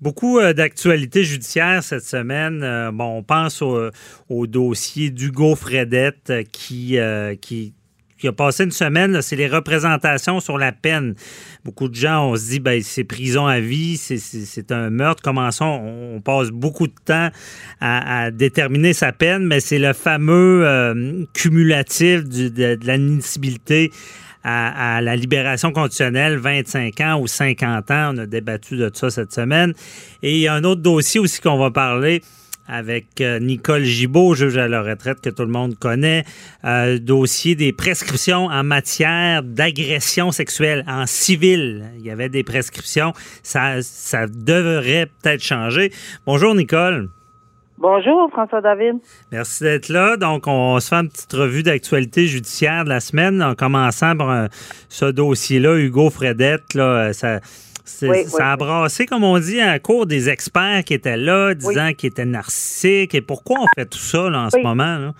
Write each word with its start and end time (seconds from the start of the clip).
Beaucoup 0.00 0.38
euh, 0.38 0.54
d'actualités 0.54 1.24
judiciaires 1.24 1.82
cette 1.82 2.04
semaine. 2.04 2.62
Euh, 2.62 2.90
bon, 2.90 3.18
on 3.18 3.22
pense 3.22 3.60
au, 3.60 4.46
dossier 4.46 5.10
d'Hugo 5.10 5.54
Fredette 5.54 6.30
euh, 6.30 6.42
qui, 6.42 6.98
qui, 7.42 7.74
qui, 8.20 8.28
a 8.28 8.32
passé 8.32 8.64
une 8.64 8.70
semaine. 8.70 9.22
C'est 9.22 9.36
les 9.36 9.48
représentations 9.48 10.40
sur 10.40 10.58
la 10.58 10.72
peine. 10.72 11.14
Beaucoup 11.64 11.88
de 11.88 11.94
gens, 11.94 12.30
on 12.30 12.36
se 12.36 12.50
dit, 12.50 12.60
ben, 12.60 12.82
c'est 12.82 13.04
prison 13.04 13.46
à 13.46 13.60
vie, 13.60 13.96
c'est 13.96 14.72
un 14.72 14.90
meurtre. 14.90 15.22
Comment 15.22 15.50
ça, 15.50 15.64
on, 15.64 16.20
passe 16.20 16.50
beaucoup 16.50 16.86
de 16.86 16.94
temps 17.04 17.30
à, 17.80 18.30
déterminer 18.30 18.92
sa 18.92 19.12
peine, 19.12 19.46
mais 19.46 19.60
c'est 19.60 19.78
le 19.78 19.92
fameux 19.92 21.26
cumulatif 21.32 22.24
de, 22.24 22.48
de 22.48 22.86
l'admissibilité 22.86 23.90
à, 24.44 25.00
la 25.00 25.16
libération 25.16 25.72
conditionnelle, 25.72 26.38
25 26.38 27.00
ans 27.00 27.20
ou 27.20 27.26
50 27.26 27.90
ans. 27.90 28.12
On 28.14 28.18
a 28.18 28.26
débattu 28.26 28.76
de 28.76 28.90
ça 28.92 29.10
cette 29.10 29.32
semaine. 29.32 29.74
Et 30.22 30.34
il 30.34 30.40
y 30.40 30.48
a 30.48 30.54
un 30.54 30.64
autre 30.64 30.82
dossier 30.82 31.20
aussi 31.20 31.40
qu'on 31.40 31.58
va 31.58 31.70
parler 31.70 32.22
avec 32.70 33.20
euh, 33.20 33.40
Nicole 33.40 33.82
Gibault, 33.82 34.34
juge 34.34 34.56
à 34.56 34.68
la 34.68 34.82
retraite 34.82 35.20
que 35.20 35.30
tout 35.30 35.42
le 35.42 35.48
monde 35.48 35.76
connaît, 35.78 36.24
euh, 36.64 36.98
dossier 36.98 37.56
des 37.56 37.72
prescriptions 37.72 38.46
en 38.46 38.62
matière 38.62 39.42
d'agression 39.42 40.30
sexuelle 40.30 40.84
en 40.86 41.06
civil. 41.06 41.84
Il 41.98 42.06
y 42.06 42.10
avait 42.10 42.28
des 42.28 42.44
prescriptions. 42.44 43.12
Ça, 43.42 43.82
ça 43.82 44.26
devrait 44.26 45.06
peut-être 45.20 45.42
changer. 45.42 45.92
Bonjour 46.26 46.54
Nicole. 46.54 47.08
Bonjour, 47.78 48.28
François 48.30 48.60
David. 48.60 48.96
Merci 49.32 49.64
d'être 49.64 49.88
là. 49.88 50.18
Donc, 50.18 50.46
on 50.46 50.78
se 50.80 50.88
fait 50.88 50.96
une 50.96 51.08
petite 51.08 51.32
revue 51.32 51.62
d'actualité 51.62 52.26
judiciaire 52.26 52.84
de 52.84 52.90
la 52.90 53.00
semaine 53.00 53.42
en 53.42 53.54
commençant 53.54 54.14
par 54.16 54.30
euh, 54.30 54.46
ce 54.90 55.06
dossier-là, 55.06 55.78
Hugo 55.78 56.10
Fredette. 56.10 56.74
Là, 56.74 57.12
ça, 57.84 58.52
a 58.52 58.56
brassé, 58.56 59.06
comme 59.06 59.24
on 59.24 59.38
dit, 59.38 59.60
à 59.60 59.78
cours 59.78 60.06
des 60.06 60.28
experts 60.28 60.84
qui 60.84 60.94
étaient 60.94 61.16
là, 61.16 61.54
disant 61.54 61.92
qu'il 61.96 62.08
était 62.08 62.24
narcissique. 62.24 63.14
Et 63.14 63.20
pourquoi 63.20 63.58
on 63.60 63.66
fait 63.76 63.86
tout 63.86 63.98
ça 63.98 64.24
en 64.24 64.50
ce 64.50 64.58
moment? 64.58 64.98
Là? 64.98 65.12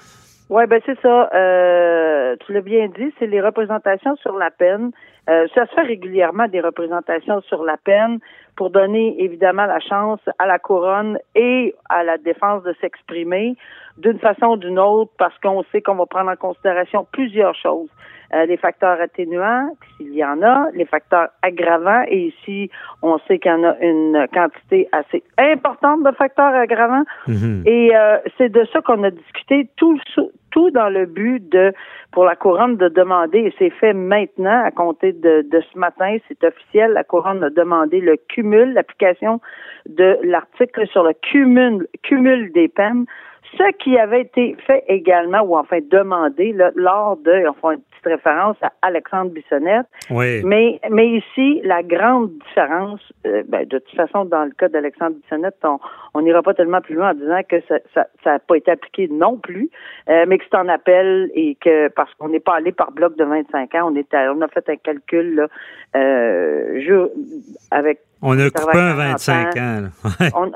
Oui, 0.51 0.65
ben 0.69 0.81
c'est 0.85 0.99
ça. 1.01 1.31
Euh, 1.33 2.20
tu 2.37 2.53
l'as 2.53 2.61
bien 2.61 2.89
dit, 2.89 3.13
c'est 3.19 3.27
les 3.27 3.41
représentations 3.41 4.17
sur 4.17 4.37
la 4.37 4.51
peine. 4.51 4.91
Euh, 5.29 5.47
ça 5.55 5.67
se 5.67 5.75
fait 5.75 5.83
régulièrement 5.83 6.49
des 6.49 6.61
représentations 6.61 7.41
sur 7.43 7.65
la 7.65 7.77
peine 7.77 8.19
pour 8.57 8.71
donner 8.71 9.23
évidemment 9.23 9.67
la 9.67 9.81
chance 9.81 10.21
à 10.39 10.47
la 10.47 10.59
couronne 10.59 11.19
et 11.35 11.75
à 11.89 12.03
la 12.03 12.19
défense 12.19 12.63
de 12.63 12.75
s'exprimer 12.81 13.55
d'une 13.99 14.19
façon 14.19 14.47
ou 14.47 14.57
d'une 14.57 14.79
autre 14.79 15.13
parce 15.19 15.39
qu'on 15.39 15.63
sait 15.71 15.83
qu'on 15.83 15.95
va 15.95 16.07
prendre 16.07 16.31
en 16.31 16.37
considération 16.37 17.07
plusieurs 17.13 17.55
choses. 17.55 17.89
Euh, 18.33 18.47
les 18.47 18.57
facteurs 18.57 19.01
atténuants, 19.01 19.75
s'il 19.97 20.15
y 20.15 20.25
en 20.25 20.41
a, 20.43 20.71
les 20.73 20.85
facteurs 20.85 21.31
aggravants, 21.43 22.05
et 22.07 22.29
ici, 22.29 22.71
on 23.03 23.19
sait 23.27 23.41
qu'il 23.41 23.51
y 23.51 23.55
en 23.55 23.65
a 23.65 23.77
une 23.81 24.25
quantité 24.33 24.89
assez 24.93 25.25
importante 25.37 26.05
de 26.05 26.13
facteurs 26.13 26.55
aggravants. 26.55 27.03
Mhm. 27.27 27.65
Et 27.67 27.91
euh, 27.97 28.19
c'est 28.39 28.51
de 28.51 28.65
ça 28.73 28.83
qu'on 28.83 29.03
a 29.03 29.11
discuté 29.11 29.69
tout, 29.77 29.99
tout 30.53 30.71
dans 30.71 30.91
le 30.91 31.07
but 31.07 31.41
de, 31.51 31.73
pour 32.13 32.20
la 32.25 32.37
couronne, 32.37 32.77
de 32.77 32.89
demander, 32.89 33.39
et 33.39 33.55
c'est 33.59 33.71
fait 33.71 33.93
maintenant, 33.93 34.65
à 34.65 34.71
compter 34.71 35.13
de, 35.13 35.43
de 35.43 35.63
ce 35.73 35.79
matin, 35.79 36.17
c'est 36.29 36.43
officiel, 36.45 36.93
la 36.93 37.05
couronne 37.05 37.43
a 37.45 37.51
demandé 37.51 38.01
le 38.01 38.17
cumul, 38.17 38.73
l'application 38.73 39.41
de 39.89 40.19
l'article 40.23 40.87
sur 40.89 41.03
le 41.03 41.13
cumul, 41.13 41.87
cumul 42.03 42.53
des 42.53 42.69
peines 42.69 43.07
ce 43.57 43.73
qui 43.79 43.99
avait 43.99 44.23
été 44.23 44.57
fait 44.67 44.85
également, 44.89 45.41
ou 45.43 45.57
enfin 45.57 45.79
demandé, 45.91 46.55
lors 46.75 47.17
de, 47.17 47.49
enfin, 47.49 47.73
une 47.73 47.81
petite 47.81 48.05
référence 48.05 48.57
à 48.63 48.73
Alexandre 48.83 49.31
Bissonnette. 49.31 49.87
Oui. 50.11 50.43
Mais, 50.45 50.81
mais 50.91 51.09
ici, 51.09 51.61
la 51.65 51.83
grande 51.83 52.31
différence, 52.47 53.01
euh, 53.27 53.43
ben, 53.49 53.67
de 53.67 53.79
toute 53.79 53.97
façon, 53.97 54.25
dans 54.25 54.45
le 54.45 54.53
cas 54.53 54.69
d'Alexandre 54.69 55.17
Bissonnette, 55.23 55.57
on 56.15 56.21
n'ira 56.23 56.43
pas 56.43 56.55
tellement 56.55 56.81
plus 56.81 56.95
loin 56.95 57.11
en 57.11 57.15
disant 57.15 57.41
que 57.49 57.61
ça 57.69 57.75
n'a 57.97 58.07
ça, 58.25 58.39
pas 58.39 58.57
été 58.57 58.71
appliqué 58.71 59.09
non 59.11 59.37
plus, 59.37 59.69
euh, 60.09 60.25
mais 60.29 60.39
que 60.39 60.45
c'est 60.51 60.57
en 60.57 60.69
appel 60.69 61.31
et 61.35 61.57
que 61.61 61.89
parce 61.89 62.13
qu'on 62.15 62.29
n'est 62.29 62.41
pas 62.41 62.57
allé 62.57 62.73
par 62.73 62.93
bloc 62.93 63.17
de 63.17 63.25
25 63.25 63.75
ans, 63.75 63.93
on, 63.93 63.97
est 63.97 64.15
on 64.15 64.41
a 64.41 64.49
fait 64.49 64.69
un 64.69 64.77
calcul 64.77 65.35
là, 65.35 65.47
euh, 65.97 67.09
avec 67.71 68.01
on 68.23 68.39
a 68.39 68.51
coupé 68.51 68.79
un 68.79 68.95
25 68.95 69.57
ans. 69.57 69.89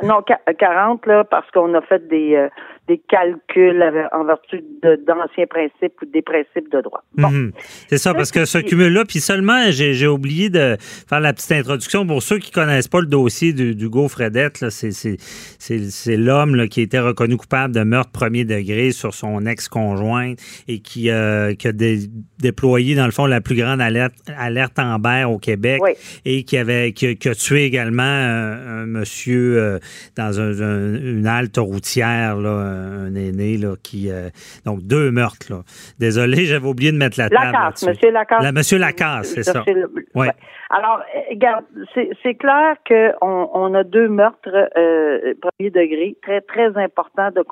non, 0.03 0.22
40, 0.59 1.06
là, 1.06 1.25
parce 1.25 1.50
qu'on 1.50 1.72
a 1.75 1.81
fait 1.81 2.06
des, 2.09 2.34
euh, 2.34 2.49
des 2.87 3.00
calculs 3.09 3.83
en 4.12 4.25
vertu 4.25 4.62
d'anciens 4.83 5.47
principes 5.47 5.95
ou 6.03 6.06
des 6.06 6.21
principes 6.21 6.71
de 6.71 6.83
droit. 6.83 7.03
Bon. 7.17 7.31
Mhm. 7.31 7.53
C'est 7.89 7.97
ça, 7.97 8.12
parce 8.12 8.31
que 8.31 8.45
ce 8.45 8.59
cumul-là, 8.59 9.05
puis 9.06 9.21
seulement, 9.21 9.71
j'ai 9.71 10.06
oublié 10.06 10.50
de 10.50 10.77
faire 11.09 11.21
la 11.21 11.33
petite 11.33 11.53
introduction. 11.53 12.06
Pour 12.06 12.22
ceux 12.22 12.39
qui 12.39 12.50
connaissent 12.50 12.89
pas 12.89 13.00
le 13.00 13.06
dossier 13.06 13.55
d'Hugo 13.55 14.09
Fredette, 14.09 14.69
c'est 14.69 16.17
l'homme 16.17 16.69
qui 16.69 16.81
a 16.81 16.83
été 16.83 16.99
reconnu 16.99 17.39
coupable 17.39 17.75
de 17.75 17.83
meurtre 17.84 18.11
premier 18.12 18.45
degré 18.45 18.91
sur 18.91 19.15
son 19.15 19.47
ex-conjointe 19.47 20.39
et 20.69 20.81
qui, 20.81 21.11
euh, 21.11 21.55
qui 21.55 21.69
a 21.69 21.72
déployé, 22.39 22.95
dans 22.95 23.06
le 23.06 23.12
fond, 23.12 23.25
la 23.25 23.41
plus 23.41 23.56
grande 23.56 23.81
alerte, 23.81 24.15
alerte 24.37 24.78
Amber 24.78 25.25
au 25.27 25.39
Québec 25.39 25.81
et 26.27 26.45
qui, 26.45 26.59
avait, 26.59 26.93
qui, 26.93 27.16
qui 27.16 27.28
a 27.31 27.34
tué 27.34 27.65
également 27.65 28.03
un, 28.03 28.84
monsieur 28.84 29.59
euh, 29.59 29.78
dans 30.16 30.39
une 30.39 31.27
halte 31.27 31.56
routière, 31.56 32.37
là, 32.37 32.73
un 32.74 33.14
aîné, 33.14 33.56
là, 33.56 33.74
qui. 33.82 34.10
Euh, 34.10 34.28
donc, 34.64 34.80
deux 34.82 35.10
meurtres, 35.10 35.46
là. 35.50 35.62
Désolé, 35.98 36.36
j'avais 36.44 36.66
oublié 36.66 36.92
de 36.92 36.96
mettre 36.96 37.18
la 37.18 37.28
table. 37.28 37.52
Lacasse, 37.52 37.86
monsieur 37.86 38.10
Lacasse. 38.10 38.42
La, 38.42 38.52
monsieur 38.52 38.78
Lacasse, 38.78 39.34
c'est 39.34 39.42
ça. 39.42 39.64
ouais. 40.14 40.30
Alors, 40.70 41.00
regarde, 41.30 41.64
c'est 41.94 42.34
clair 42.34 42.76
qu'on 42.88 43.50
on 43.52 43.74
a 43.74 43.84
deux 43.84 44.08
meurtres 44.08 44.48
euh, 44.76 45.34
premier 45.40 45.70
degré, 45.70 46.16
très, 46.22 46.40
très 46.40 46.76
important 46.76 47.28
de, 47.30 47.44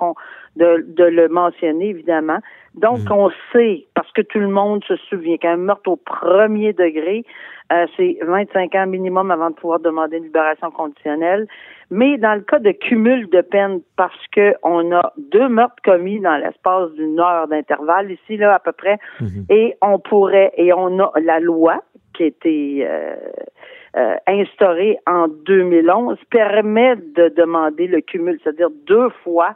de, 0.56 0.84
de 0.88 1.04
le 1.04 1.28
mentionner, 1.28 1.90
évidemment. 1.90 2.38
Donc, 2.74 3.00
mhm. 3.00 3.12
on 3.12 3.30
sait, 3.52 3.86
parce 3.94 4.10
que 4.12 4.22
tout 4.22 4.38
le 4.38 4.48
monde 4.48 4.82
se 4.84 4.96
souvient 5.08 5.36
qu'un 5.36 5.56
meurtre 5.56 5.90
au 5.90 5.96
premier 5.96 6.72
degré, 6.72 7.24
euh, 7.72 7.86
c'est 7.96 8.18
25 8.22 8.74
ans 8.74 8.86
minimum 8.86 9.30
avant 9.30 9.50
de 9.50 9.54
pouvoir 9.54 9.80
demander 9.80 10.18
une 10.18 10.24
libération 10.24 10.70
conditionnelle. 10.70 11.46
Mais 11.94 12.16
dans 12.16 12.34
le 12.34 12.41
cas 12.41 12.58
de 12.58 12.72
cumul 12.72 13.28
de 13.28 13.42
peine, 13.42 13.80
parce 13.98 14.26
que 14.34 14.54
on 14.62 14.92
a 14.92 15.12
deux 15.19 15.47
meurtres 15.50 15.82
commis 15.84 16.20
dans 16.20 16.38
l'espace 16.38 16.91
d'une 16.92 17.20
heure 17.20 17.47
d'intervalle, 17.48 18.10
ici, 18.10 18.38
là, 18.38 18.54
à 18.54 18.58
peu 18.60 18.72
près, 18.72 18.97
mhm. 19.20 19.44
et 19.50 19.76
on 19.82 19.98
pourrait, 19.98 20.52
et 20.56 20.72
on 20.72 20.98
a 21.00 21.12
la 21.22 21.38
loi 21.38 21.82
qui 22.14 22.22
a 22.22 22.26
été 22.26 22.86
euh, 22.88 23.14
euh, 23.98 24.14
instaurée 24.26 24.97
en 25.06 25.28
2011, 25.28 26.16
permet 26.31 26.97
de 26.97 27.28
demander 27.36 27.86
le 27.88 28.00
cumul, 28.00 28.41
c'est-à-dire 28.42 28.70
deux 28.86 29.10
fois 29.22 29.54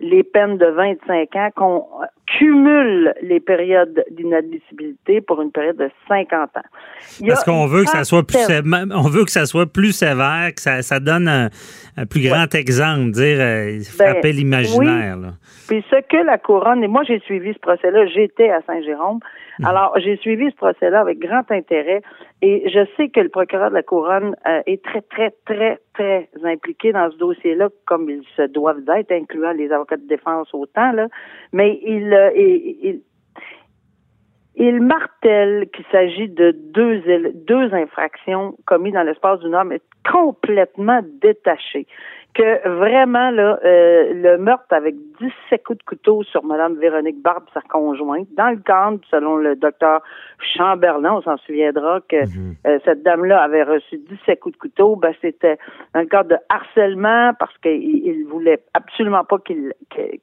les 0.00 0.22
peines 0.22 0.58
de 0.58 0.66
25 0.66 1.36
ans, 1.36 1.50
qu'on 1.54 1.86
cumule 2.26 3.14
les 3.22 3.40
périodes 3.40 4.04
d'inadmissibilité 4.10 5.20
pour 5.20 5.40
une 5.42 5.52
période 5.52 5.76
de 5.76 5.90
50 6.08 6.56
ans. 6.56 7.26
Parce 7.26 7.44
qu'on 7.44 7.66
veut 7.66 7.84
que 7.84 7.90
ça 7.90 8.04
soit 8.04 8.26
plus 8.26 8.38
sévère, 8.38 8.84
on 8.90 9.08
veut 9.08 9.24
que 9.24 9.30
ça 9.30 9.46
soit 9.46 9.66
plus 9.66 9.92
sévère, 9.92 10.50
que 10.54 10.60
ça, 10.60 10.82
ça 10.82 11.00
donne 11.00 11.28
un, 11.28 12.06
plus 12.06 12.22
grand 12.22 12.52
exemple, 12.54 13.12
dire 13.12 13.38
euh, 13.40 13.80
frapper 13.82 14.20
ben, 14.22 14.36
l'imaginaire. 14.36 15.18
Puis 15.68 15.84
ce 15.90 16.00
que 16.00 16.24
la 16.24 16.38
couronne, 16.38 16.82
et 16.82 16.88
moi 16.88 17.02
j'ai 17.06 17.20
suivi 17.20 17.52
ce 17.52 17.58
procès-là, 17.58 18.06
j'étais 18.06 18.50
à 18.50 18.60
Saint-Jérôme. 18.66 19.20
Alors, 19.62 19.96
j'ai 19.98 20.16
suivi 20.16 20.50
ce 20.50 20.56
procès-là 20.56 21.00
avec 21.00 21.18
grand 21.18 21.48
intérêt 21.50 22.02
et 22.42 22.68
je 22.68 22.86
sais 22.96 23.08
que 23.08 23.20
le 23.20 23.28
procureur 23.28 23.70
de 23.70 23.74
la 23.74 23.82
Couronne 23.82 24.34
euh, 24.46 24.62
est 24.66 24.82
très, 24.84 25.02
très, 25.02 25.32
très, 25.44 25.80
très 25.94 26.28
impliqué 26.44 26.92
dans 26.92 27.10
ce 27.10 27.16
dossier-là, 27.16 27.68
comme 27.86 28.10
ils 28.10 28.24
se 28.36 28.42
doivent 28.42 28.82
d'être, 28.82 29.12
incluant 29.12 29.52
les 29.52 29.70
avocats 29.70 29.96
de 29.96 30.06
défense 30.06 30.52
autant, 30.52 30.92
là. 30.92 31.06
Mais 31.52 31.80
il, 31.84 32.12
euh, 32.12 32.30
il, 32.34 33.00
il 34.56 34.80
martèle 34.82 35.68
qu'il 35.72 35.84
s'agit 35.90 36.28
de 36.28 36.50
deux, 36.52 37.02
deux 37.34 37.74
infractions 37.74 38.56
commises 38.66 38.94
dans 38.94 39.02
l'espace 39.02 39.40
d'une 39.40 39.54
heure, 39.54 39.64
mais 39.64 39.80
complètement 40.10 41.00
détachées 41.20 41.86
que 42.34 42.68
vraiment 42.68 43.30
là, 43.30 43.58
euh, 43.64 44.12
le 44.12 44.36
meurtre 44.38 44.72
avec 44.72 44.96
17 45.20 45.64
coups 45.64 45.78
de 45.78 45.84
couteau 45.84 46.22
sur 46.24 46.44
Madame 46.44 46.76
Véronique 46.78 47.22
Barbe, 47.22 47.44
sa 47.54 47.60
conjointe, 47.60 48.26
dans 48.36 48.50
le 48.50 48.58
cadre, 48.58 48.98
selon 49.10 49.36
le 49.36 49.54
docteur 49.56 50.02
Chamberlain, 50.38 51.14
on 51.14 51.22
s'en 51.22 51.36
souviendra 51.38 52.00
que 52.08 52.26
mhm. 52.26 52.56
euh, 52.66 52.78
cette 52.84 53.02
dame-là 53.02 53.42
avait 53.42 53.62
reçu 53.62 53.98
17 53.98 54.40
coups 54.40 54.54
de 54.54 54.58
couteau, 54.58 54.96
ben 54.96 55.14
c'était 55.22 55.58
dans 55.94 56.00
le 56.00 56.06
cadre 56.06 56.30
de 56.30 56.36
harcèlement 56.48 57.32
parce 57.38 57.56
qu'il 57.58 57.72
il 57.72 58.24
voulait 58.24 58.62
absolument 58.74 59.24
pas 59.24 59.38
qu'il 59.38 59.72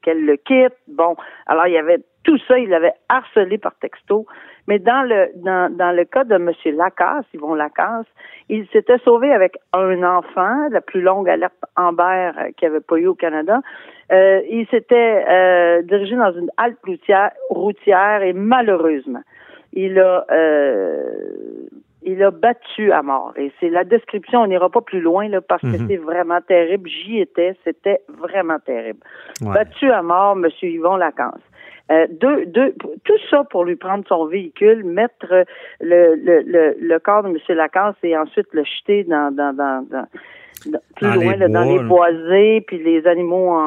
qu'elle 0.02 0.26
le 0.26 0.36
quitte. 0.36 0.76
Bon, 0.88 1.16
alors 1.48 1.68
il 1.68 1.74
y 1.74 1.78
avait 1.78 2.00
tout 2.24 2.38
ça, 2.48 2.60
il 2.60 2.70
l'avait 2.70 2.94
harcelé 3.10 3.58
par 3.58 3.74
texto. 3.76 4.26
Mais 4.68 4.78
dans 4.78 5.02
le 5.02 5.30
dans, 5.38 5.76
dans 5.76 5.92
le 5.96 6.06
cas 6.06 6.24
de 6.24 6.36
M. 6.36 6.52
Lacasse, 6.78 7.26
Yvon 7.34 7.56
Lacasse, 7.56 8.06
il 8.48 8.68
s'était 8.68 9.00
sauvé 9.00 9.32
avec 9.32 9.58
un 9.74 10.04
enfant, 10.04 10.68
la 10.70 10.82
plus 10.82 11.02
longue 11.02 11.28
alerte 11.30 11.54
Amber 11.76 12.32
euh, 12.38 12.52
qu'il 12.56 12.70
n'y 12.70 12.76
avait 12.76 12.84
pas 12.84 12.98
eu 12.98 13.08
au 13.08 13.16
Canada. 13.16 13.62
Euh, 14.12 14.42
il 14.50 14.68
s'était 14.68 15.26
euh, 15.28 15.82
dirigé 15.82 16.16
dans 16.16 16.32
une 16.34 16.52
halte 16.58 16.78
routière, 16.86 17.32
routière 17.50 18.22
et 18.22 18.34
malheureusement, 18.34 19.24
il 19.74 20.00
a 20.00 20.26
il 22.04 22.24
a 22.24 22.32
battu 22.32 22.92
à 22.92 23.04
mort. 23.04 23.34
Et 23.38 23.52
c'est 23.60 23.70
la 23.70 23.84
description, 23.84 24.42
on 24.42 24.48
n'ira 24.48 24.70
pas 24.70 24.82
plus 24.82 25.02
loin 25.02 25.28
là, 25.28 25.40
parce 25.40 25.62
que 25.62 25.68
Mhm. 25.68 25.88
c'est 25.88 25.98
vraiment 25.98 26.42
terrible. 26.42 26.90
J'y 26.90 27.20
étais, 27.20 27.56
c'était 27.64 28.02
vraiment 28.08 28.58
terrible. 28.60 29.00
Battu 29.42 29.92
à 29.92 30.02
mort, 30.02 30.36
M. 30.36 30.48
Yvon 30.64 30.96
Lacance. 30.96 31.42
Euh, 31.92 32.08
deux, 32.10 32.46
deux, 32.46 32.74
tout 33.04 33.18
ça 33.30 33.44
pour 33.44 33.66
lui 33.66 33.76
prendre 33.76 34.04
son 34.08 34.26
véhicule, 34.26 34.84
mettre 34.86 35.44
le, 35.82 36.16
le, 36.16 36.42
le, 36.42 36.76
le 36.80 37.00
corps 37.00 37.24
de 37.24 37.30
M. 37.30 37.38
Lacance 37.50 37.96
et 38.04 38.16
ensuite 38.18 38.48
le 38.54 38.64
jeter 38.64 39.04
dans, 39.04 39.34
dans, 39.36 39.54
dans, 39.54 39.86
dans- 39.90 40.08
dans- 40.68 40.80
plus 40.96 41.08
Dans 41.08 41.16
loin, 41.16 41.32
les 41.34 41.38
là, 41.40 41.48
dans 41.48 41.64
les 41.64 41.80
boisés, 41.80 42.62
puis 42.68 42.78
les 42.78 43.08
animaux 43.08 43.58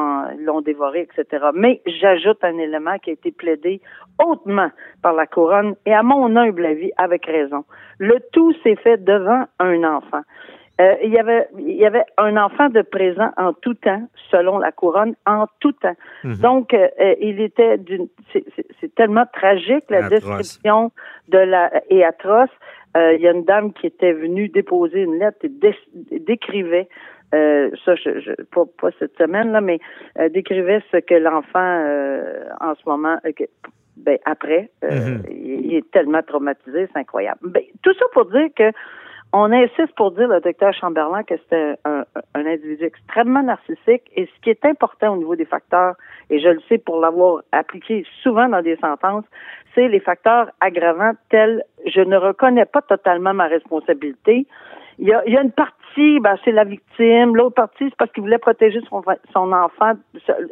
l'ont 0.45 0.61
dévoré, 0.61 1.01
etc. 1.11 1.45
Mais 1.53 1.81
j'ajoute 1.85 2.37
un 2.43 2.57
élément 2.57 2.97
qui 2.99 3.09
a 3.09 3.13
été 3.13 3.31
plaidé 3.31 3.81
hautement 4.23 4.69
par 5.03 5.13
la 5.13 5.27
couronne 5.27 5.75
et 5.85 5.93
à 5.93 6.03
mon 6.03 6.33
humble 6.37 6.65
avis, 6.65 6.91
avec 6.97 7.25
raison. 7.25 7.65
Le 7.99 8.15
tout 8.31 8.53
s'est 8.63 8.77
fait 8.77 9.03
devant 9.03 9.43
un 9.59 9.83
enfant. 9.83 10.21
Euh, 10.81 10.93
il 11.03 11.11
y 11.11 11.17
avait 11.17 11.47
il 11.57 11.75
y 11.77 11.85
avait 11.85 12.03
un 12.17 12.35
enfant 12.35 12.67
de 12.69 12.81
présent 12.81 13.31
en 13.37 13.53
tout 13.53 13.75
temps, 13.75 14.03
selon 14.29 14.57
la 14.57 14.71
couronne, 14.73 15.15
en 15.25 15.45
tout 15.61 15.71
temps. 15.71 15.95
Mhm. 16.25 16.35
Donc, 16.41 16.73
euh, 16.73 16.87
euh, 16.99 17.15
il 17.21 17.39
était 17.39 17.77
d'une. 17.77 18.07
C'est 18.81 18.93
tellement 18.95 19.25
tragique 19.31 19.85
la 19.89 20.05
Atroce. 20.05 20.09
description 20.37 20.91
de 21.29 21.37
la 21.37 21.71
et 21.89 22.03
atroce. 22.03 22.49
Euh, 22.97 23.13
il 23.13 23.21
y 23.21 23.27
a 23.27 23.31
une 23.31 23.43
dame 23.45 23.71
qui 23.73 23.87
était 23.87 24.13
venue 24.13 24.49
déposer 24.49 25.01
une 25.03 25.17
lettre 25.19 25.39
et 25.43 25.49
dé- 25.49 26.19
décrivait. 26.19 26.87
euh, 27.33 27.69
ça, 27.83 27.95
je, 27.95 28.19
je, 28.19 28.31
pas, 28.53 28.63
pas 28.79 28.89
cette 28.99 29.17
semaine 29.17 29.51
là, 29.51 29.59
mais 29.61 29.79
euh, 30.19 30.29
décrivait 30.29 30.81
ce 30.91 30.97
que 30.97 31.15
l'enfant 31.15 31.59
euh, 31.59 32.45
en 32.61 32.75
ce 32.75 32.81
moment, 32.87 33.17
que- 33.35 33.43
ben 33.97 34.17
après, 34.25 34.69
euh, 34.83 34.89
Mhm. 34.91 35.23
il, 35.31 35.65
il 35.65 35.75
est 35.75 35.91
tellement 35.91 36.21
traumatisé, 36.21 36.87
c'est 36.93 36.99
incroyable. 36.99 37.39
Ben, 37.43 37.63
tout 37.81 37.93
ça 37.93 38.05
pour 38.13 38.25
dire 38.25 38.47
que 38.55 38.71
on 39.37 39.51
insiste 39.51 39.93
pour 39.97 40.11
dire 40.11 40.29
le 40.29 40.39
docteur 40.39 40.73
Chamberlain 40.73 41.23
que 41.23 41.35
c'est 41.49 41.77
un, 41.83 41.99
un, 41.99 42.05
un 42.35 42.45
individu 42.45 42.85
extrêmement 42.85 43.43
narcissique 43.43 44.03
et 44.15 44.25
ce 44.27 44.41
qui 44.41 44.49
est 44.49 44.65
important 44.65 45.13
au 45.13 45.17
niveau 45.17 45.35
des 45.35 45.45
facteurs, 45.45 45.95
et 46.29 46.39
je 46.39 46.47
le 46.47 46.61
sais 46.69 46.77
pour 46.77 46.99
l'avoir 47.01 47.41
appliqué 47.51 48.05
souvent 48.23 48.47
dans 48.47 48.61
des 48.61 48.77
sentences, 48.77 49.25
c'est 49.73 49.89
les 49.89 49.99
facteurs 49.99 50.47
aggravants 50.61 51.13
tels 51.29 51.63
je 51.85 52.01
ne 52.01 52.15
reconnais 52.17 52.65
pas 52.65 52.81
totalement 52.81 53.33
ma 53.33 53.47
responsabilité. 53.47 54.47
Il 54.97 55.07
y 55.07 55.13
a, 55.13 55.21
il 55.27 55.33
y 55.33 55.37
a 55.37 55.41
une 55.41 55.51
partie, 55.51 56.19
ben, 56.21 56.37
c'est 56.45 56.53
la 56.53 56.63
victime. 56.63 57.35
L'autre 57.35 57.55
partie, 57.55 57.83
c'est 57.89 57.95
parce 57.97 58.09
qu'il 58.13 58.23
voulait 58.23 58.37
protéger 58.37 58.79
son, 58.89 59.01
son 59.33 59.51
enfant, 59.51 59.91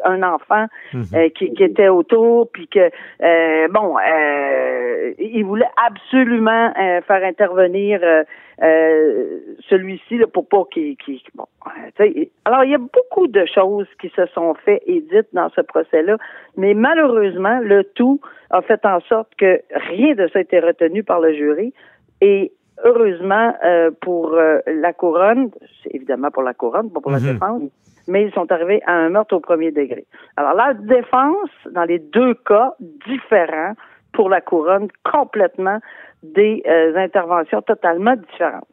un 0.04 0.22
enfant 0.24 0.66
Mhm. 0.94 1.04
euh, 1.16 1.30
qui, 1.30 1.54
qui 1.54 1.64
était 1.64 1.88
autour, 1.88 2.50
puis 2.52 2.68
que 2.68 2.90
euh, 3.22 3.68
bon, 3.70 3.96
euh, 3.98 5.03
il 5.34 5.44
voulait 5.46 5.70
absolument 5.88 6.72
euh, 6.80 7.02
faire 7.02 7.24
intervenir 7.24 8.00
euh, 8.04 8.24
euh, 8.62 9.40
celui-ci 9.70 10.18
là, 10.18 10.28
pour 10.28 10.48
pas 10.48 10.64
qu'il, 10.72 10.96
qu'il- 10.98 11.22
bon, 11.36 11.46
euh, 11.68 11.70
tu 11.98 12.04
sais, 12.14 12.32
alors 12.46 12.64
il 12.64 12.72
y 12.72 12.76
a 12.76 12.78
beaucoup 12.78 13.28
de 13.28 13.44
choses 13.46 13.88
qui 14.00 14.10
se 14.10 14.26
sont 14.28 14.54
faites 14.64 14.84
et 14.86 15.02
dites 15.02 15.28
dans 15.34 15.50
ce 15.50 15.62
procès-là, 15.62 16.18
mais 16.56 16.74
malheureusement 16.74 17.60
le 17.62 17.84
tout 17.96 18.20
a 18.52 18.62
fait 18.62 18.86
en 18.86 19.00
sorte 19.02 19.34
que 19.36 19.60
rien 19.92 20.14
de 20.16 20.28
ça 20.28 20.40
a 20.40 20.42
été 20.44 20.60
retenu 20.60 21.04
par 21.04 21.20
le 21.20 21.34
jury 21.34 21.74
et 22.22 22.52
heureusement 22.84 23.54
euh, 23.66 23.92
pour 24.02 24.34
euh, 24.34 24.60
la 24.68 24.94
couronne, 24.94 25.50
c'est 25.82 25.94
évidemment 25.96 26.32
pour 26.32 26.44
la 26.44 26.54
couronne, 26.54 26.92
pas 26.92 27.02
pour 27.02 27.12
la 27.12 27.20
Mhm. 27.20 27.34
défense, 27.34 27.62
mais 28.08 28.24
ils 28.26 28.34
sont 28.34 28.52
arrivés 28.52 28.82
à 28.86 28.94
un 28.94 29.10
meurtre 29.10 29.36
au 29.36 29.40
premier 29.40 29.72
degré. 29.72 30.06
Alors 30.38 30.54
la 30.54 30.74
défense, 30.74 31.50
dans 31.72 31.84
les 31.86 32.00
deux 32.00 32.34
cas 32.46 32.74
différents, 33.08 33.74
pour 34.14 34.30
la 34.30 34.42
couronne, 34.42 34.88
complètement 35.04 35.80
des 36.24 36.64
euh, 36.68 36.96
interventions 36.96 37.62
totalement 37.62 38.16
différentes. 38.16 38.68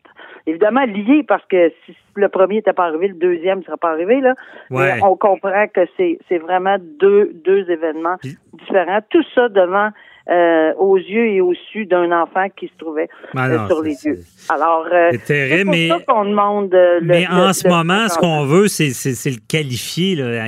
Évidemment 0.47 0.85
liées 0.85 1.25
parce 1.27 1.45
que 1.47 1.71
si 1.85 1.97
le 2.15 2.29
premier 2.29 2.57
n'était 2.57 2.73
pas 2.73 2.87
arrivé, 2.87 3.09
le 3.09 3.15
deuxième 3.15 3.59
ne 3.59 3.65
sera 3.65 3.77
pas 3.77 3.91
arrivé 3.91 4.21
là. 4.21 4.35
Ouais. 4.71 4.95
Mais 4.95 5.03
on 5.03 5.17
comprend 5.17 5.67
que 5.69 5.83
c'est 5.97 6.19
c'est 6.29 6.39
vraiment 6.39 6.77
deux 6.79 7.33
deux 7.45 7.71
événements 7.71 8.17
différents. 8.55 9.01
Tout 9.11 9.25
ça 9.35 9.49
devant 9.49 9.91
euh, 10.29 10.73
aux 10.79 10.97
yeux 10.97 11.27
et 11.29 11.41
au 11.41 11.55
su 11.55 11.87
d'un 11.87 12.11
enfant 12.13 12.47
qui 12.55 12.67
se 12.69 12.73
trouvait 12.79 13.09
Ah 13.35 13.49
euh, 13.49 13.67
sur 13.69 13.83
les 13.83 13.97
yeux. 14.05 14.19
Alors 14.49 14.87
euh, 14.93 15.09
C'est 15.13 15.25
terrible, 15.25 15.71
mais- 15.71 15.89
qu'on 16.07 16.25
demande 16.25 16.73
le- 16.73 17.01
Mais 17.03 17.27
le- 17.31 17.35
en 17.35 17.53
ce 17.53 17.67
moment, 17.69 18.09
ce 18.09 18.19
qu'on 18.19 18.45
veut, 18.45 18.69
c'est 18.69 18.91
le 19.31 19.39
qualifier, 19.49 20.17
là, 20.17 20.47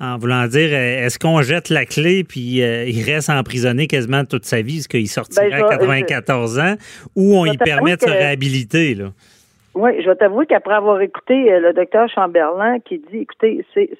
en 0.00 0.18
voulant 0.18 0.46
dire, 0.46 0.72
est-ce 0.74 1.18
qu'on 1.18 1.40
jette 1.42 1.70
la 1.70 1.84
clé 1.86 2.24
puis 2.24 2.58
il 2.60 3.02
reste 3.04 3.30
emprisonné 3.30 3.86
quasiment 3.86 4.24
toute 4.24 4.44
sa 4.44 4.60
vie, 4.62 4.78
est-ce 4.78 4.88
qu'il 4.88 5.08
sortira 5.08 5.44
Ben, 5.46 5.52
à 5.54 5.58
je- 5.58 5.62
94 5.68 6.58
ans, 6.58 6.74
ou 7.16 7.36
on 7.36 7.44
lui 7.44 7.56
permet 7.58 7.96
de 7.96 8.00
se 8.02 8.10
réhabiliter? 8.10 8.94
Là? 8.94 9.06
Oui, 9.74 9.90
je 10.02 10.08
vais 10.08 10.16
t'avouer 10.16 10.46
qu'après 10.46 10.74
avoir 10.74 11.00
écouté 11.00 11.34
le 11.60 11.72
docteur 11.72 12.08
Chamberlain 12.12 12.78
qui 12.80 12.98
dit, 12.98 13.18
écoutez, 13.18 13.64
c'est- 13.74 13.90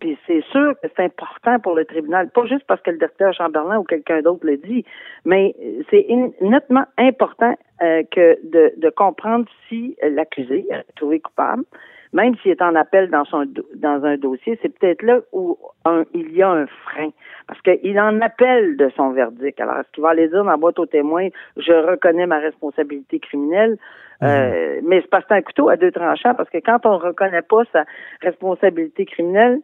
puis 0.00 0.18
c'est 0.26 0.42
sûr 0.52 0.74
que 0.82 0.88
c'est 0.94 1.04
important 1.04 1.58
pour 1.60 1.74
le 1.74 1.84
tribunal, 1.84 2.28
pas 2.30 2.44
juste 2.46 2.64
parce 2.66 2.80
que 2.82 2.90
le 2.90 2.98
docteur 2.98 3.32
Chamberlain 3.32 3.78
ou 3.78 3.84
quelqu'un 3.84 4.20
d'autre 4.22 4.44
le 4.46 4.56
dit, 4.56 4.84
mais 5.24 5.54
c'est 5.90 6.06
nettement 6.40 6.84
important 6.98 7.54
euh, 7.82 8.02
que 8.10 8.38
de, 8.46 8.72
de 8.76 8.90
comprendre 8.90 9.46
si 9.68 9.96
l'accusé 10.02 10.66
est 10.70 10.84
trouvé 10.96 11.20
coupable, 11.20 11.64
même 12.12 12.34
s'il 12.36 12.52
est 12.52 12.62
en 12.62 12.74
appel 12.74 13.10
dans 13.10 13.24
son 13.24 13.44
dans 13.74 14.04
un 14.04 14.16
dossier, 14.16 14.58
c'est 14.62 14.78
peut-être 14.78 15.02
là 15.02 15.20
où 15.32 15.58
un- 15.84 16.04
il 16.14 16.32
y 16.34 16.42
a 16.42 16.50
un 16.50 16.66
frein. 16.66 17.10
Parce 17.46 17.60
qu'il 17.60 18.00
en 18.00 18.20
appelle 18.20 18.76
de 18.76 18.88
son 18.96 19.10
verdict. 19.10 19.60
Alors, 19.60 19.78
est-ce 19.78 19.90
qu'il 19.92 20.02
va 20.02 20.10
aller 20.10 20.28
dire 20.28 20.42
dans 20.44 20.50
la 20.50 20.56
boîte 20.56 20.78
aux 20.78 20.86
témoins, 20.86 21.28
je 21.56 21.72
reconnais 21.72 22.26
ma 22.26 22.38
responsabilité 22.38 23.18
criminelle? 23.18 23.76
Euh, 24.22 24.80
mais 24.82 25.00
c'est 25.02 25.10
parce 25.10 25.26
que 25.26 25.34
un 25.34 25.42
couteau 25.42 25.68
à 25.68 25.76
deux 25.76 25.90
tranchants, 25.92 26.34
parce 26.34 26.48
que 26.48 26.58
quand 26.58 26.86
on 26.86 26.96
reconnaît 26.96 27.42
pas 27.42 27.64
sa 27.72 27.84
responsabilité 28.22 29.04
criminelle, 29.04 29.60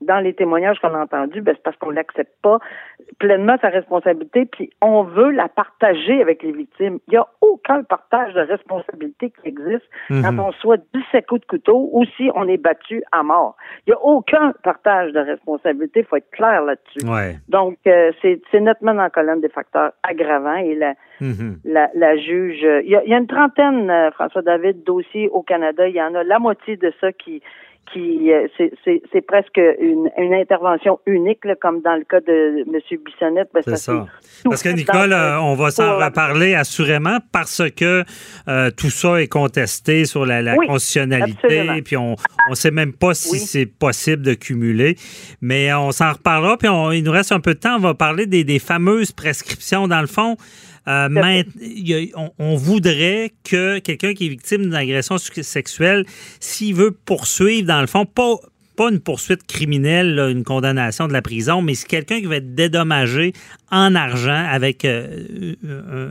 dans 0.00 0.18
les 0.20 0.34
témoignages 0.34 0.78
qu'on 0.80 0.94
a 0.94 1.02
entendus, 1.02 1.40
ben, 1.40 1.54
c'est 1.56 1.62
parce 1.62 1.76
qu'on 1.76 1.92
n'accepte 1.92 2.32
pas 2.42 2.58
pleinement 3.18 3.56
sa 3.60 3.68
responsabilité, 3.68 4.46
puis 4.46 4.70
on 4.80 5.02
veut 5.02 5.30
la 5.30 5.48
partager 5.48 6.20
avec 6.22 6.42
les 6.42 6.52
victimes. 6.52 6.98
Il 7.08 7.12
n'y 7.12 7.16
a 7.16 7.26
aucun 7.40 7.82
partage 7.82 8.34
de 8.34 8.40
responsabilité 8.40 9.30
qui 9.30 9.48
existe 9.48 9.84
Mhm. 10.10 10.22
quand 10.22 10.38
on 10.48 10.52
soit 10.52 10.80
17 10.94 11.26
coups 11.26 11.40
de 11.42 11.46
couteau 11.46 11.88
ou 11.92 12.04
si 12.16 12.30
on 12.34 12.48
est 12.48 12.56
battu 12.56 13.02
à 13.12 13.22
mort. 13.22 13.56
Il 13.86 13.90
n'y 13.90 13.94
a 13.94 14.00
aucun 14.02 14.52
partage 14.62 15.12
de 15.12 15.20
responsabilité, 15.20 16.00
il 16.00 16.06
faut 16.06 16.16
être 16.16 16.30
clair 16.30 16.62
là-dessus. 16.62 17.06
Ouais. 17.08 17.36
Donc, 17.48 17.76
euh, 17.86 18.12
c'est 18.22 18.60
nettement 18.60 18.94
dans 18.94 19.02
la 19.02 19.10
colonne 19.10 19.40
des 19.40 19.48
facteurs 19.48 19.92
aggravants 20.02 20.56
et 20.56 20.74
la, 20.74 20.94
Mhm. 21.20 21.58
la, 21.64 21.90
la 21.94 22.16
juge. 22.16 22.64
euh, 22.64 22.82
Il 22.82 22.90
y, 22.90 22.96
a, 22.96 23.04
il 23.04 23.10
y 23.10 23.14
a 23.14 23.18
une 23.18 23.26
trentaine, 23.26 23.88
euh, 23.90 24.10
François 24.12 24.42
David, 24.42 24.82
dossiers 24.84 25.28
au 25.28 25.42
Canada. 25.42 25.86
Il 25.88 25.94
y 25.94 26.02
en 26.02 26.14
a 26.14 26.24
la 26.24 26.38
moitié 26.38 26.76
de 26.76 26.92
ça 27.00 27.12
qui 27.12 27.42
qui 27.92 28.32
euh, 28.32 28.46
c'est- 28.84 29.20
presque 29.26 29.60
une, 29.80 30.10
une 30.18 30.34
intervention 30.34 30.98
unique, 31.06 31.44
là, 31.44 31.54
comme 31.60 31.80
dans 31.82 31.94
le 31.96 32.04
cas 32.04 32.20
de 32.20 32.60
M. 32.60 32.80
Bissonnette. 33.04 33.48
ben, 33.54 33.62
C'est 33.64 33.76
ça. 33.76 34.06
Parce 34.44 34.62
que 34.62 34.68
Nicole, 34.70 35.12
euh, 35.12 35.40
on 35.40 35.54
va 35.54 35.70
s'en 35.70 35.98
reparler 35.98 36.54
assurément 36.54 37.18
parce 37.32 37.62
que 37.76 38.04
euh, 38.48 38.70
tout 38.76 38.90
ça 38.90 39.20
est 39.22 39.28
contesté 39.28 40.04
sur 40.04 40.26
la, 40.26 40.42
la 40.42 40.56
Oui, 40.56 40.66
constitutionnalité, 40.66 41.38
absolument. 41.44 41.82
puis 41.84 41.96
on 41.96 42.16
ne 42.50 42.54
sait 42.54 42.70
même 42.70 42.92
pas 42.92 43.14
si 43.14 43.32
Oui. 43.32 43.38
c'est 43.38 43.66
possible 43.66 44.22
de 44.22 44.34
cumuler. 44.34 44.96
Mais 45.40 45.72
on 45.74 45.90
s'en 45.92 46.12
reparlera, 46.12 46.56
puis 46.56 46.68
on- 46.68 46.90
il 46.92 47.02
nous 47.04 47.12
reste 47.12 47.32
un 47.32 47.40
peu 47.40 47.54
de 47.54 47.58
temps. 47.60 47.76
On 47.76 47.80
va 47.80 47.94
parler 47.94 48.26
des, 48.26 48.44
des 48.44 48.58
fameuses 48.58 49.12
prescriptions. 49.12 49.88
Dans 49.88 50.00
le 50.00 50.06
fond, 50.06 50.36
euh, 50.88 51.08
a- 51.94 52.18
on, 52.20 52.30
on 52.38 52.56
voudrait 52.56 53.32
que 53.44 53.78
quelqu'un 53.78 54.14
qui 54.14 54.26
est 54.26 54.28
victime 54.30 54.62
d'une 54.62 54.74
agression 54.74 55.16
sexuelle, 55.18 56.04
s'il 56.40 56.74
veut 56.74 56.90
poursuivre, 56.92 57.66
dans 57.66 57.80
le 57.80 57.86
fond, 57.86 58.04
pas 58.06 58.36
pas 58.76 58.90
une 58.90 58.98
poursuite 58.98 59.46
criminelle, 59.46 60.16
là, 60.16 60.28
une 60.30 60.42
condamnation 60.42 61.06
de 61.06 61.12
la 61.12 61.22
prison, 61.22 61.62
mais 61.62 61.76
c'est 61.76 61.86
quelqu'un 61.86 62.18
qui 62.18 62.26
va 62.26 62.36
être 62.38 62.56
dédommagé 62.56 63.32
en 63.70 63.94
argent 63.94 64.44
avec 64.50 64.84
euh, 64.84 65.54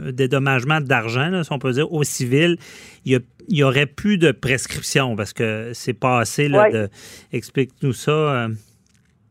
un 0.07 0.11
dédommagement 0.13 0.79
d'argent, 0.79 1.43
si 1.43 1.51
on 1.51 1.59
peut 1.59 1.73
dire, 1.73 1.91
au 1.91 2.05
civil. 2.05 2.55
Il 3.03 3.11
y, 3.11 3.15
a- 3.17 3.19
il 3.49 3.57
y 3.57 3.63
aurait 3.63 3.85
plus 3.85 4.17
de 4.17 4.31
prescription 4.31 5.17
parce 5.17 5.33
que 5.33 5.71
c'est 5.73 5.91
passé 5.93 6.47
là, 6.47 6.69
de. 6.71 6.89
Explique-nous 7.33 7.91
ça. 7.91 8.11
euh. 8.11 8.47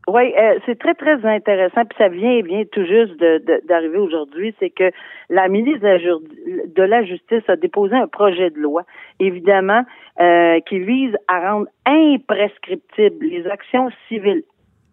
Oui, 0.07 0.33
euh, 0.37 0.59
c'est 0.65 0.77
très, 0.77 0.95
très 0.95 1.23
intéressant. 1.25 1.85
Puis 1.85 1.97
ça 1.97 2.09
vient, 2.09 2.41
vient 2.41 2.63
tout 2.71 2.85
juste 2.85 3.15
de- 3.19 3.37
de- 3.45 3.61
d'arriver 3.67 3.97
aujourd'hui. 3.97 4.53
C'est 4.59 4.69
que 4.69 4.91
la 5.29 5.47
ministre 5.47 5.79
de 5.81 6.73
de 6.75 6.83
la 6.83 7.03
Justice 7.03 7.43
a 7.47 7.55
déposé 7.55 7.95
un 7.95 8.07
projet 8.07 8.49
de 8.49 8.59
loi, 8.59 8.83
évidemment, 9.19 9.83
euh, 10.19 10.59
qui 10.67 10.79
vise 10.79 11.15
à 11.29 11.51
rendre 11.51 11.67
imprescriptibles 11.85 13.25
les 13.25 13.47
actions 13.47 13.89
civiles 14.09 14.43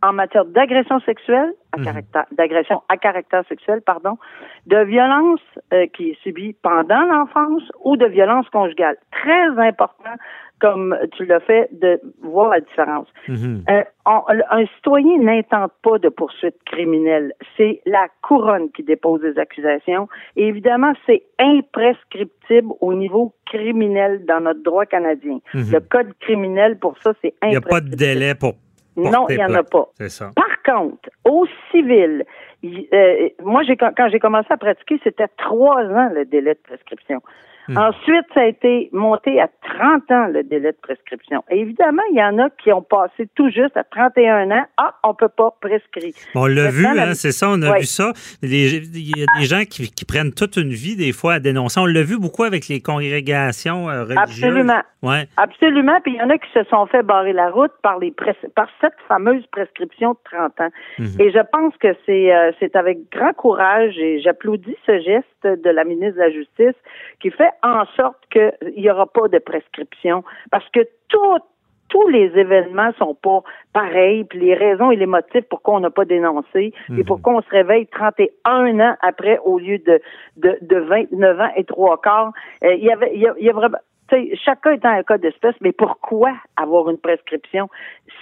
en 0.03 0.13
matière 0.13 0.45
d'agression 0.45 1.01
sexuelle 1.01 1.53
à 1.73 1.79
mhm. 1.79 1.85
caractère, 1.85 2.27
d'agression 2.33 2.83
à 2.89 2.97
caractère 2.97 3.45
sexuel, 3.49 3.83
pardon, 3.83 4.19
de 4.67 4.79
violence 4.85 5.41
euh, 5.73 5.87
qui 5.95 6.11
est 6.11 6.23
subie 6.23 6.55
pendant 6.63 7.03
l'enfance 7.03 7.63
ou 7.85 7.97
de 7.97 8.07
violence 8.07 8.49
conjugale. 8.51 8.97
Très 9.11 9.49
important 9.59 10.17
comme 10.61 10.95
tu 11.17 11.25
l'as 11.25 11.41
fait, 11.41 11.69
de 11.73 12.01
voir 12.23 12.51
la 12.51 12.61
différence. 12.61 13.09
Mhm. 13.29 13.65
Euh, 13.71 13.83
un 14.05 14.67
citoyen 14.77 15.19
n'intente 15.19 15.73
pas 15.83 15.99
de 15.99 16.09
poursuite 16.11 16.57
criminelle. 16.67 17.33
C'est 17.57 17.81
la 17.87 18.09
couronne 18.23 18.71
qui 18.73 18.83
dépose 18.83 19.23
des 19.23 19.39
accusations. 19.39 20.07
Et 20.37 20.47
évidemment, 20.47 20.93
c'est 21.07 21.23
imprescriptible 21.39 22.73
au 22.81 22.93
niveau 22.93 23.35
criminel 23.47 24.25
dans 24.27 24.41
notre 24.41 24.63
droit 24.63 24.85
canadien. 24.85 25.39
Mhm. 25.55 25.73
Le 25.73 25.81
code 25.81 26.13
criminel, 26.21 26.79
pour 26.79 26.99
ça, 26.99 27.15
c'est 27.23 27.35
imprescriptible. 27.41 27.47
Il 27.47 27.51
n'y 27.51 27.57
a 27.57 27.61
pas 27.61 27.81
de 27.81 27.97
délai 27.97 28.35
pour 28.35 28.55
non, 28.97 29.27
il 29.29 29.37
n'y 29.37 29.45
en 29.45 29.55
a 29.55 29.63
pas. 29.63 29.89
Ça. 30.09 30.31
Par 30.35 30.50
contre, 30.71 31.09
au 31.25 31.47
civil, 31.71 32.25
euh, 32.65 33.29
moi, 33.43 33.63
j'ai, 33.63 33.77
quand 33.77 34.09
j'ai 34.11 34.19
commencé 34.19 34.49
à 34.51 34.57
pratiquer, 34.57 35.01
c'était 35.03 35.29
trois 35.37 35.83
ans 35.83 36.11
le 36.13 36.25
délai 36.25 36.55
de 36.55 36.61
prescription. 36.63 37.21
Hmm. 37.69 37.77
Ensuite, 37.77 38.27
ça 38.35 38.41
a 38.41 38.47
été 38.47 38.89
monté 38.93 39.41
à 39.41 39.49
30 39.79 40.11
ans, 40.11 40.27
le 40.27 40.43
délai 40.43 40.73
de 40.73 40.77
prescription. 40.83 41.45
Et 41.51 41.61
évidemment, 41.61 42.03
il 42.11 42.19
y 42.19 42.23
en 42.23 42.39
a 42.39 42.51
qui 42.51 42.73
ont 42.73 42.83
passé 42.83 43.29
tout 43.37 43.49
juste 43.51 43.77
à 43.77 43.85
31 43.85 44.51
ans. 44.51 44.65
Ah, 44.77 44.97
on 45.05 45.15
peut 45.15 45.29
pas 45.29 45.55
prescrire. 45.61 46.13
on 46.35 46.47
l'a 46.47 46.71
vu, 46.71 46.85
hein, 46.85 47.15
c'est 47.15 47.31
ça, 47.31 47.49
on 47.49 47.63
a 47.63 47.79
vu 47.79 47.85
ça. 47.85 48.13
Il 48.43 48.53
y 48.53 49.23
a 49.23 49.39
des 49.39 49.45
gens 49.45 49.63
qui, 49.65 50.05
prennent 50.05 50.33
toute 50.33 50.57
une 50.57 50.71
vie, 50.71 50.97
des 50.97 51.13
fois, 51.13 51.35
à 51.35 51.39
dénoncer. 51.39 51.79
On 51.79 51.87
l'a 51.87 52.03
vu 52.03 52.19
beaucoup 52.19 52.43
avec 52.43 52.67
les 52.67 52.81
congrégations 52.81 53.89
euh, 53.89 54.03
religieuses. 54.03 54.45
Absolument. 54.45 54.83
Ouais. 55.03 55.29
Absolument. 55.37 56.01
Puis 56.03 56.15
il 56.15 56.19
y 56.19 56.23
en 56.23 56.31
a 56.31 56.39
qui 56.39 56.51
se 56.53 56.65
sont 56.65 56.87
fait 56.87 57.03
barrer 57.03 57.33
la 57.33 57.51
route 57.51 57.73
par, 57.83 57.99
les 58.01 58.11
par 58.11 58.69
cette 58.81 58.97
fameuse 59.07 59.47
prescription 59.53 60.13
de 60.13 60.19
30 60.25 60.61
ans. 60.61 60.71
Mhm. 60.99 61.21
Et 61.21 61.31
je 61.31 61.39
pense 61.53 61.75
que 61.77 61.95
c'est 62.05 62.35
euh, 62.35 62.50
c'est 62.59 62.77
avec 62.77 63.11
grand 63.11 63.33
courage 63.33 63.99
et 63.99 64.21
j'applaudis 64.21 64.77
ce 64.87 64.99
geste 65.01 65.63
de 65.63 65.71
la 65.71 65.85
ministre 65.85 66.17
de 66.17 66.21
la 66.21 66.31
Justice 66.31 66.77
qui 67.21 67.31
fait 67.31 67.51
en 67.63 67.85
sorte 67.97 68.19
qu'il 68.31 68.75
n'y 68.77 68.91
aura 68.91 69.07
pas 69.07 69.29
de 69.29 69.39
prescription 69.39 70.25
parce 70.51 70.69
que 70.71 70.81
tous 71.91 72.09
les 72.09 72.31
événements 72.37 72.93
sont 72.99 73.15
pas 73.15 73.43
pareils, 73.73 74.25
puis 74.25 74.39
les 74.39 74.55
raisons 74.55 74.91
et 74.91 74.97
les 74.97 75.07
motifs 75.07 75.45
pourquoi 75.51 75.75
on 75.75 75.81
n'a 75.81 75.91
pas 75.91 76.05
dénoncé, 76.05 76.73
et 76.89 76.93
mhm. 76.93 77.05
pourquoi 77.05 77.35
on 77.35 77.43
se 77.43 77.51
réveille 77.51 77.87
31 77.89 78.81
ans 78.81 78.97
après 79.03 79.39
au 79.45 79.59
lieu 79.59 79.79
de, 79.79 80.01
de, 80.37 80.57
de 80.63 80.77
29 80.77 81.41
ans 81.41 81.51
et 81.57 81.65
trois 81.65 82.01
quarts. 82.01 82.33
Euh, 82.65 82.75
il 82.75 82.85
y 82.85 82.93
avait, 82.93 83.11
il 83.15 83.21
y 83.21 83.51
a, 83.51 83.53
vraiment, 83.53 83.79
chacun 84.45 84.73
étant 84.73 84.91
un 84.91 85.03
cas 85.03 85.19
d'espèce, 85.19 85.55
mais 85.61 85.73
pourquoi 85.73 86.33
avoir 86.57 86.91
une 86.91 86.99
prescription? 86.99 87.69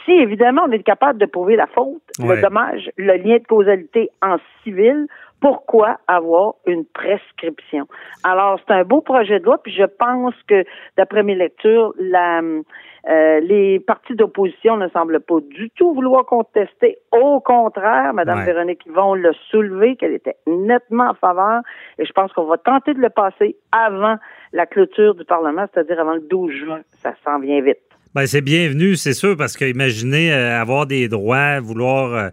Si 0.05 0.13
évidemment 0.13 0.63
on 0.67 0.73
est 0.73 0.83
capable 0.83 1.19
de 1.19 1.27
prouver 1.27 1.57
la 1.57 1.67
faute, 1.67 2.03
le 2.19 2.41
dommage, 2.41 2.91
le 2.97 3.17
lien 3.17 3.39
de 3.39 3.47
causalité 3.47 4.11
en 4.23 4.37
civil, 4.63 5.07
pourquoi 5.41 5.99
avoir 6.09 6.55
une 6.67 6.85
prescription? 6.85 7.87
Alors, 8.25 8.59
c'est 8.67 8.75
un 8.75 8.85
beau 8.85 9.01
projet 9.01 9.39
de 9.39 9.45
loi, 9.45 9.59
puis 9.63 9.73
je 9.73 9.85
pense 9.85 10.35
que, 10.49 10.65
d'après 10.97 11.23
mes 11.23 11.35
lectures, 11.35 11.95
la, 11.99 12.41
euh, 12.41 13.41
les 13.41 13.81
partis 13.81 14.15
d'opposition 14.15 14.77
ne 14.77 14.89
semblent 14.89 15.21
pas 15.21 15.41
du 15.41 15.71
tout 15.71 15.95
vouloir 15.95 16.27
contester. 16.27 16.99
Au 17.13 17.41
contraire, 17.41 18.13
Mme 18.15 18.45
Véronique 18.45 18.85
Yvon 18.87 19.15
l'a 19.15 19.33
soulevé, 19.51 19.97
qu'elle 19.97 20.15
était 20.15 20.37
nettement 20.47 21.11
en 21.11 21.15
faveur, 21.15 21.63
et 21.99 22.05
je 22.05 22.13
pense 22.13 22.33
qu'on 22.33 22.45
va 22.45 22.59
tenter 22.59 22.95
de 22.95 23.01
le 23.01 23.11
passer 23.11 23.57
avant 23.73 24.17
la 24.53 24.67
clôture 24.67 25.15
du 25.15 25.25
Parlement, 25.25 25.67
c'est-à-dire 25.73 26.01
avant 26.01 26.15
le 26.15 26.21
12 26.21 26.51
juin. 26.53 26.81
Ça 26.99 27.15
s'en 27.25 27.39
vient 27.39 27.61
vite. 27.61 27.88
Ben, 28.19 28.27
c'est 28.27 28.41
bienvenu, 28.41 28.97
c'est 28.97 29.13
sûr, 29.13 29.37
parce 29.37 29.57
que 29.57 29.65
imaginez 29.65 30.33
euh, 30.33 30.61
avoir 30.61 30.87
des 30.87 31.07
droits, 31.07 31.61
vouloir 31.61 32.15
euh, 32.15 32.31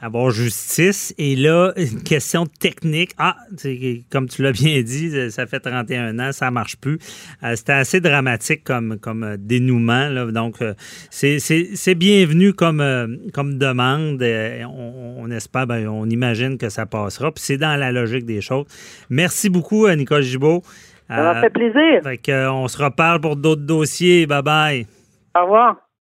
avoir 0.00 0.32
justice, 0.32 1.14
et 1.18 1.36
là, 1.36 1.72
une 1.76 2.02
question 2.02 2.46
technique. 2.46 3.12
Ah, 3.16 3.36
comme 4.10 4.28
tu 4.28 4.42
l'as 4.42 4.50
bien 4.50 4.82
dit, 4.82 5.30
ça 5.30 5.46
fait 5.46 5.60
31 5.60 6.18
ans, 6.18 6.32
ça 6.32 6.50
marche 6.50 6.78
plus. 6.78 6.98
Euh, 7.44 7.54
c'était 7.54 7.74
assez 7.74 8.00
dramatique 8.00 8.64
comme, 8.64 8.98
comme 8.98 9.36
dénouement, 9.38 10.08
là, 10.08 10.26
donc 10.32 10.56
c'est 11.10 11.94
bienvenu 11.94 12.52
comme, 12.52 12.82
comme 13.32 13.56
demande. 13.56 14.20
On, 14.20 15.30
espère, 15.30 15.68
ben, 15.68 15.86
on 15.86 16.10
imagine 16.10 16.58
que 16.58 16.70
ça 16.70 16.86
passera, 16.86 17.30
puis 17.30 17.44
c'est 17.44 17.56
dans 17.56 17.76
la 17.76 17.92
logique 17.92 18.26
des 18.26 18.40
choses. 18.40 18.66
Merci 19.10 19.48
beaucoup, 19.48 19.88
Nicole 19.90 20.22
Gibault. 20.22 20.64
Ça 21.06 21.22
m'a 21.22 21.40
fait 21.40 21.50
plaisir. 21.50 22.02
Fait 22.02 22.48
on 22.48 22.66
se 22.66 22.82
reparle 22.82 23.20
pour 23.20 23.36
d'autres 23.36 23.62
dossiers. 23.62 24.26
Bye 24.26 24.42
bye. 24.42 24.86
Au 25.36 25.42
revoir. 25.42 25.83